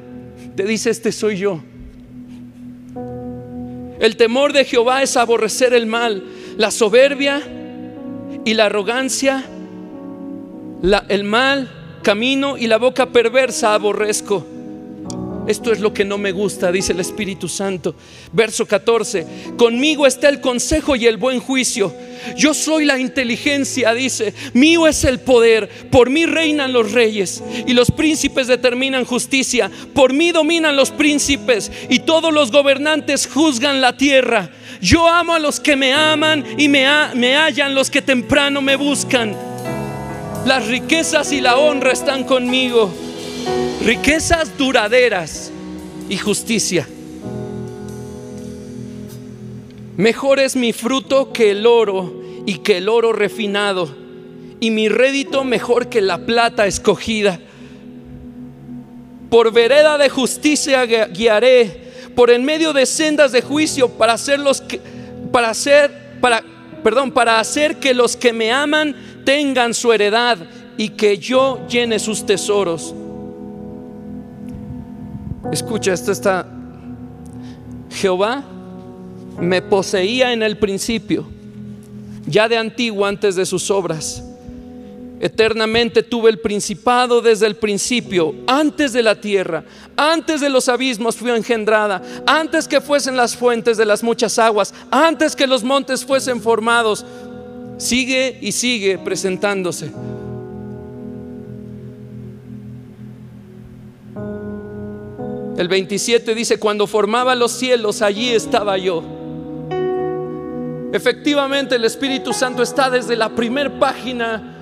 [0.56, 1.62] Te dice, este soy yo.
[4.00, 6.22] El temor de Jehová es aborrecer el mal,
[6.56, 7.42] la soberbia
[8.44, 9.44] y la arrogancia,
[11.08, 14.46] el mal camino y la boca perversa aborrezco.
[15.48, 17.94] Esto es lo que no me gusta, dice el Espíritu Santo.
[18.34, 19.26] Verso 14.
[19.56, 21.90] Conmigo está el consejo y el buen juicio.
[22.37, 24.34] Yo soy la inteligencia, dice.
[24.52, 25.70] Mío es el poder.
[25.90, 29.70] Por mí reinan los reyes y los príncipes determinan justicia.
[29.94, 34.50] Por mí dominan los príncipes y todos los gobernantes juzgan la tierra.
[34.82, 36.84] Yo amo a los que me aman y me,
[37.14, 39.34] me hallan los que temprano me buscan.
[40.44, 43.08] Las riquezas y la honra están conmigo
[43.88, 45.51] riquezas duraderas
[46.11, 46.87] y justicia.
[49.96, 53.88] Mejor es mi fruto que el oro y que el oro refinado,
[54.61, 57.40] y mi rédito mejor que la plata escogida.
[59.31, 64.61] Por vereda de justicia guiaré, por en medio de sendas de juicio para hacer los
[64.61, 64.83] que,
[65.33, 66.44] para hacer para
[66.85, 70.37] perdón, para hacer que los que me aman tengan su heredad
[70.77, 72.94] y que yo llene sus tesoros.
[75.52, 76.46] Escucha, esto está.
[77.90, 78.44] Jehová
[79.40, 81.27] me poseía en el principio,
[82.27, 84.23] ya de antiguo antes de sus obras.
[85.20, 89.64] Eternamente tuve el principado desde el principio, antes de la tierra,
[89.96, 94.73] antes de los abismos fui engendrada, antes que fuesen las fuentes de las muchas aguas,
[94.90, 97.04] antes que los montes fuesen formados.
[97.79, 99.92] Sigue y sigue presentándose.
[105.59, 109.02] El 27 dice, cuando formaba los cielos, allí estaba yo.
[110.92, 114.54] Efectivamente, el Espíritu Santo está desde la primera página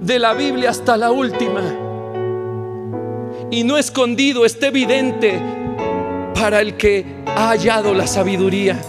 [0.00, 1.60] de la Biblia hasta la última.
[3.50, 5.38] Y no escondido, está evidente
[6.34, 8.80] para el que ha hallado la sabiduría.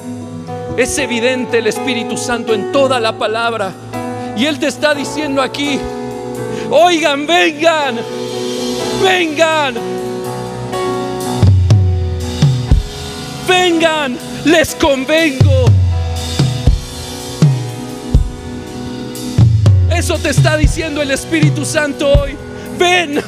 [0.77, 3.73] Es evidente el Espíritu Santo en toda la palabra.
[4.37, 5.77] Y Él te está diciendo aquí,
[6.69, 7.97] oigan, vengan,
[9.03, 9.98] vengan,
[13.49, 15.65] vengan, les convengo.
[19.91, 22.37] Eso te está diciendo el Espíritu Santo hoy.
[22.77, 23.21] Ven,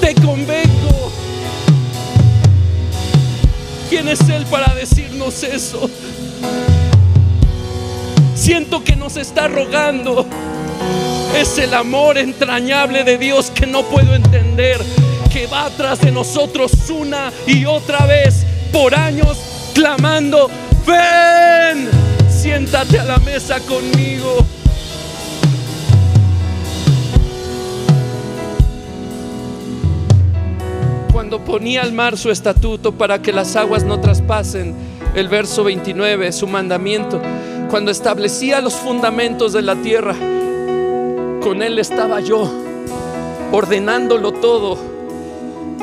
[0.00, 1.12] te convengo.
[3.90, 5.88] ¿Quién es Él para decirnos eso?
[8.34, 10.26] Siento que nos está rogando.
[11.36, 14.80] Es el amor entrañable de Dios que no puedo entender,
[15.34, 19.36] que va atrás de nosotros una y otra vez por años
[19.74, 20.48] clamando,
[20.86, 21.88] ven,
[22.30, 24.36] siéntate a la mesa conmigo.
[31.12, 34.72] Cuando ponía al mar su estatuto para que las aguas no traspasen,
[35.16, 37.20] el verso 29, su mandamiento,
[37.70, 40.14] cuando establecía los fundamentos de la tierra,
[41.42, 42.48] con Él estaba yo,
[43.50, 44.93] ordenándolo todo.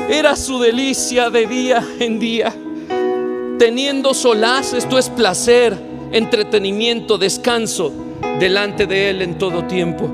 [0.08, 2.54] Era su delicia de día en día,
[3.58, 5.76] teniendo solaz, esto es placer,
[6.12, 7.92] entretenimiento, descanso
[8.38, 10.10] delante de Él en todo tiempo.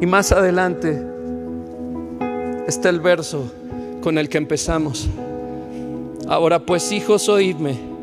[0.00, 1.02] Y más adelante
[2.66, 3.52] está el verso
[4.00, 5.08] con el que empezamos.
[6.28, 7.96] Ahora pues hijos, oídme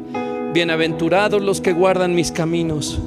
[0.54, 3.02] Bienaventurados los que guardan mis caminos.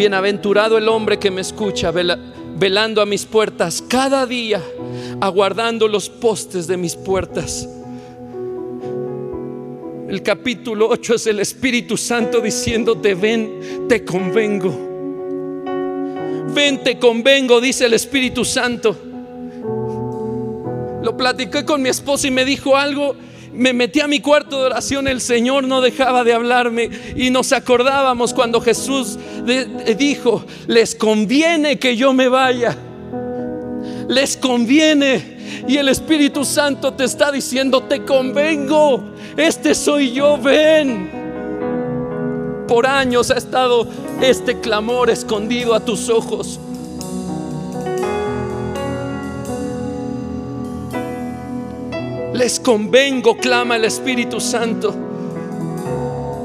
[0.00, 4.62] Bienaventurado el hombre que me escucha, velando a mis puertas cada día,
[5.20, 7.68] aguardando los postes de mis puertas.
[10.08, 14.70] El capítulo 8 es el Espíritu Santo diciéndote, ven, te convengo.
[16.54, 18.96] Ven, te convengo, dice el Espíritu Santo.
[21.02, 23.16] Lo platiqué con mi esposa y me dijo algo
[23.52, 27.52] me metí a mi cuarto de oración, el Señor no dejaba de hablarme y nos
[27.52, 29.18] acordábamos cuando Jesús
[29.98, 32.76] dijo, les conviene que yo me vaya,
[34.08, 35.40] les conviene.
[35.66, 41.10] Y el Espíritu Santo te está diciendo, te convengo, este soy yo, ven.
[42.68, 43.86] Por años ha estado
[44.20, 46.60] este clamor escondido a tus ojos.
[52.40, 54.94] Les convengo, clama el Espíritu Santo.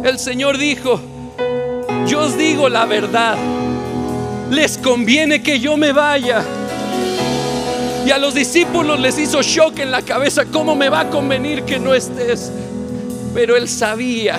[0.03, 0.99] El Señor dijo,
[2.05, 3.37] yo os digo la verdad,
[4.51, 6.43] les conviene que yo me vaya.
[8.05, 11.63] Y a los discípulos les hizo shock en la cabeza, ¿cómo me va a convenir
[11.63, 12.51] que no estés?
[13.33, 14.37] Pero él sabía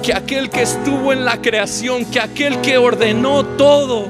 [0.00, 4.06] que aquel que estuvo en la creación, que aquel que ordenó todo,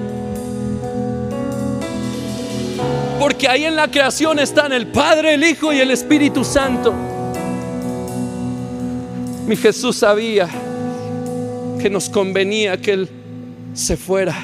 [3.25, 6.93] Porque ahí en la creación están el Padre, el Hijo y el Espíritu Santo.
[9.47, 10.47] Mi Jesús sabía
[11.81, 13.09] que nos convenía que Él
[13.73, 14.35] se fuera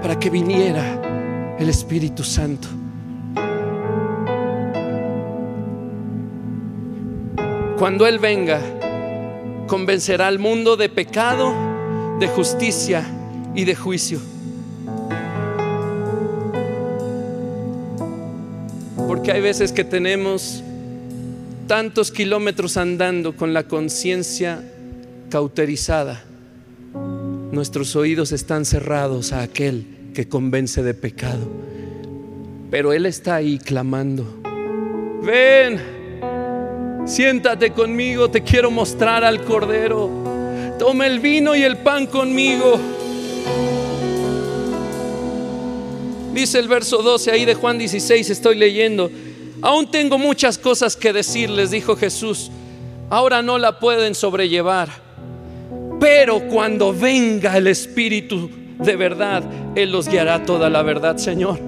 [0.00, 2.68] para que viniera el Espíritu Santo.
[7.76, 8.62] Cuando Él venga,
[9.66, 11.52] convencerá al mundo de pecado,
[12.18, 13.04] de justicia
[13.54, 14.31] y de juicio.
[19.22, 20.64] Porque hay veces que tenemos
[21.68, 24.64] tantos kilómetros andando con la conciencia
[25.30, 26.24] cauterizada.
[27.52, 31.48] Nuestros oídos están cerrados a aquel que convence de pecado.
[32.68, 34.42] Pero Él está ahí clamando.
[35.22, 35.80] Ven,
[37.06, 40.10] siéntate conmigo, te quiero mostrar al Cordero.
[40.80, 42.76] Toma el vino y el pan conmigo.
[46.32, 49.10] Dice el verso 12 ahí de Juan 16, estoy leyendo.
[49.60, 52.50] Aún tengo muchas cosas que decirles, dijo Jesús.
[53.10, 54.88] Ahora no la pueden sobrellevar.
[56.00, 59.44] Pero cuando venga el Espíritu de verdad,
[59.76, 61.60] Él los guiará toda la verdad, Señor.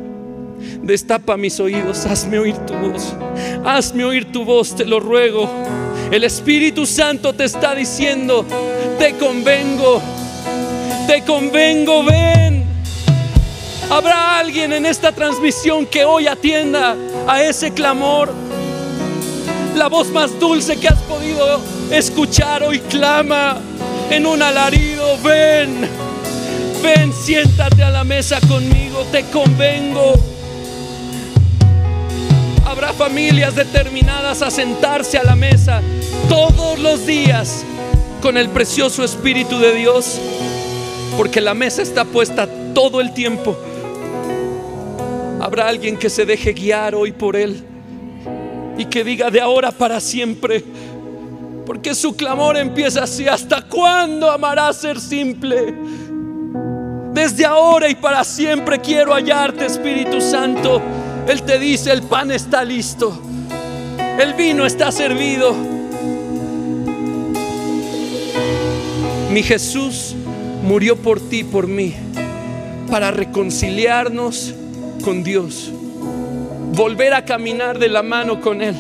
[0.83, 3.15] Destapa mis oídos, hazme oír tu voz.
[3.65, 5.49] Hazme oír tu voz, te lo ruego.
[6.11, 8.45] El Espíritu Santo te está diciendo,
[8.99, 10.03] te convengo,
[11.07, 12.44] te convengo, ven.
[13.91, 16.97] Habrá alguien en esta transmisión que hoy atienda
[17.29, 18.33] a ese clamor.
[19.77, 21.61] La voz más dulce que has podido
[21.91, 23.59] escuchar hoy clama
[24.11, 25.19] en un alarido.
[25.23, 25.89] Ven,
[26.83, 30.15] ven, siéntate a la mesa conmigo, te convengo.
[32.67, 35.83] Habrá familias determinadas a sentarse a la mesa
[36.29, 37.65] todos los días
[38.23, 40.19] con el precioso Espíritu de Dios,
[41.19, 43.57] porque la mesa está puesta todo el tiempo
[45.55, 47.65] Habrá alguien que se deje guiar hoy por Él.
[48.77, 50.65] y que diga de ahora para siempre.
[51.65, 55.73] Porque su clamor empieza así, ¿hasta cuándo amarás ser simple?
[57.13, 60.83] Desde ahora y para siempre quiero hallarte, Espíritu Santo.
[61.29, 63.17] Él te dice, el pan está listo,
[64.19, 65.55] el vino está servido.
[69.31, 70.17] Mi Jesús
[70.65, 71.95] murió por ti, por mí,
[72.91, 74.57] para reconciliarnos
[75.05, 75.71] con Dios,
[76.75, 78.75] volver a caminar de la mano con Él.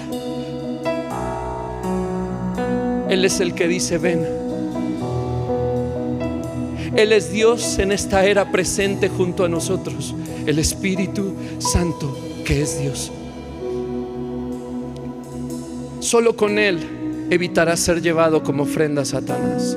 [3.11, 4.27] Él es el que dice, ven.
[6.97, 10.15] Él es Dios en esta era presente junto a nosotros,
[10.47, 12.17] el Espíritu Santo
[12.47, 13.13] que es Dios.
[16.01, 19.77] Solo con Él evitarás ser llevado como ofrenda a Satanás.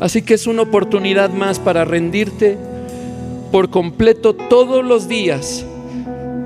[0.00, 2.69] Así que es una oportunidad más para rendirte
[3.50, 5.64] por completo todos los días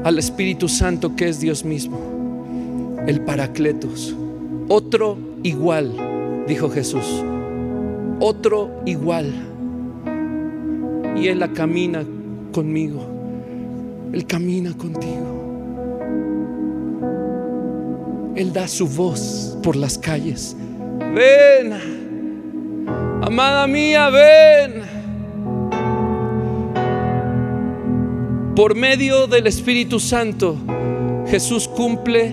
[0.04, 2.14] al Espíritu Santo que es Dios mismo
[3.06, 4.14] el Paracletos.
[4.68, 7.04] Otro igual, dijo Jesús.
[8.20, 9.32] Otro igual.
[11.16, 12.04] Y Él la camina
[12.52, 13.06] conmigo.
[14.12, 15.32] Él camina contigo.
[18.36, 20.56] Él da su voz por las calles.
[21.14, 21.72] Ven,
[23.22, 24.93] amada mía, ven.
[28.56, 30.56] Por medio del Espíritu Santo,
[31.26, 32.32] Jesús cumple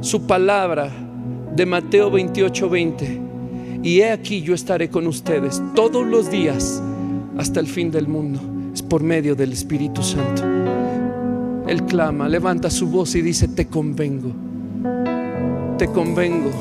[0.00, 0.90] su palabra
[1.54, 3.20] de Mateo 28, 20.
[3.82, 6.82] Y he aquí yo estaré con ustedes todos los días
[7.36, 8.40] hasta el fin del mundo.
[8.72, 10.42] Es por medio del Espíritu Santo.
[11.68, 14.32] Él clama, levanta su voz y dice, te convengo,
[15.76, 16.52] te convengo.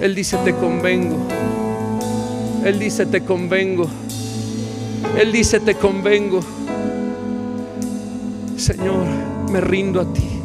[0.00, 1.18] Él dice, te convengo.
[2.64, 3.86] Él dice, te convengo.
[5.16, 6.40] Él dice, te convengo.
[8.56, 9.06] Señor,
[9.50, 10.40] me rindo a ti.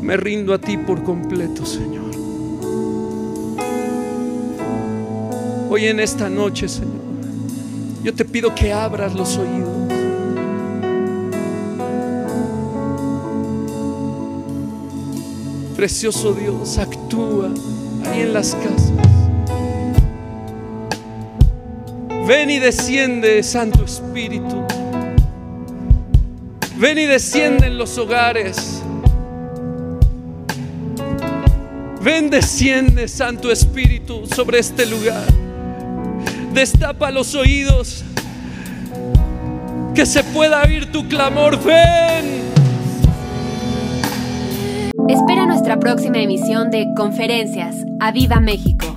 [0.00, 2.04] Me rindo a ti por completo, Señor.
[5.68, 7.02] Hoy en esta noche, Señor,
[8.02, 9.68] yo te pido que abras los oídos.
[15.74, 17.50] Precioso Dios, actúa
[18.06, 18.92] ahí en las casas.
[22.28, 24.64] Ven y desciende, Santo Espíritu.
[26.76, 28.82] Ven y desciende en los hogares.
[32.02, 35.24] Ven, desciende, Santo Espíritu, sobre este lugar.
[36.52, 38.04] Destapa los oídos.
[39.94, 41.62] Que se pueda oír tu clamor.
[41.62, 42.42] Ven.
[45.08, 47.76] Espera nuestra próxima emisión de Conferencias.
[48.00, 48.93] ¡A Viva México!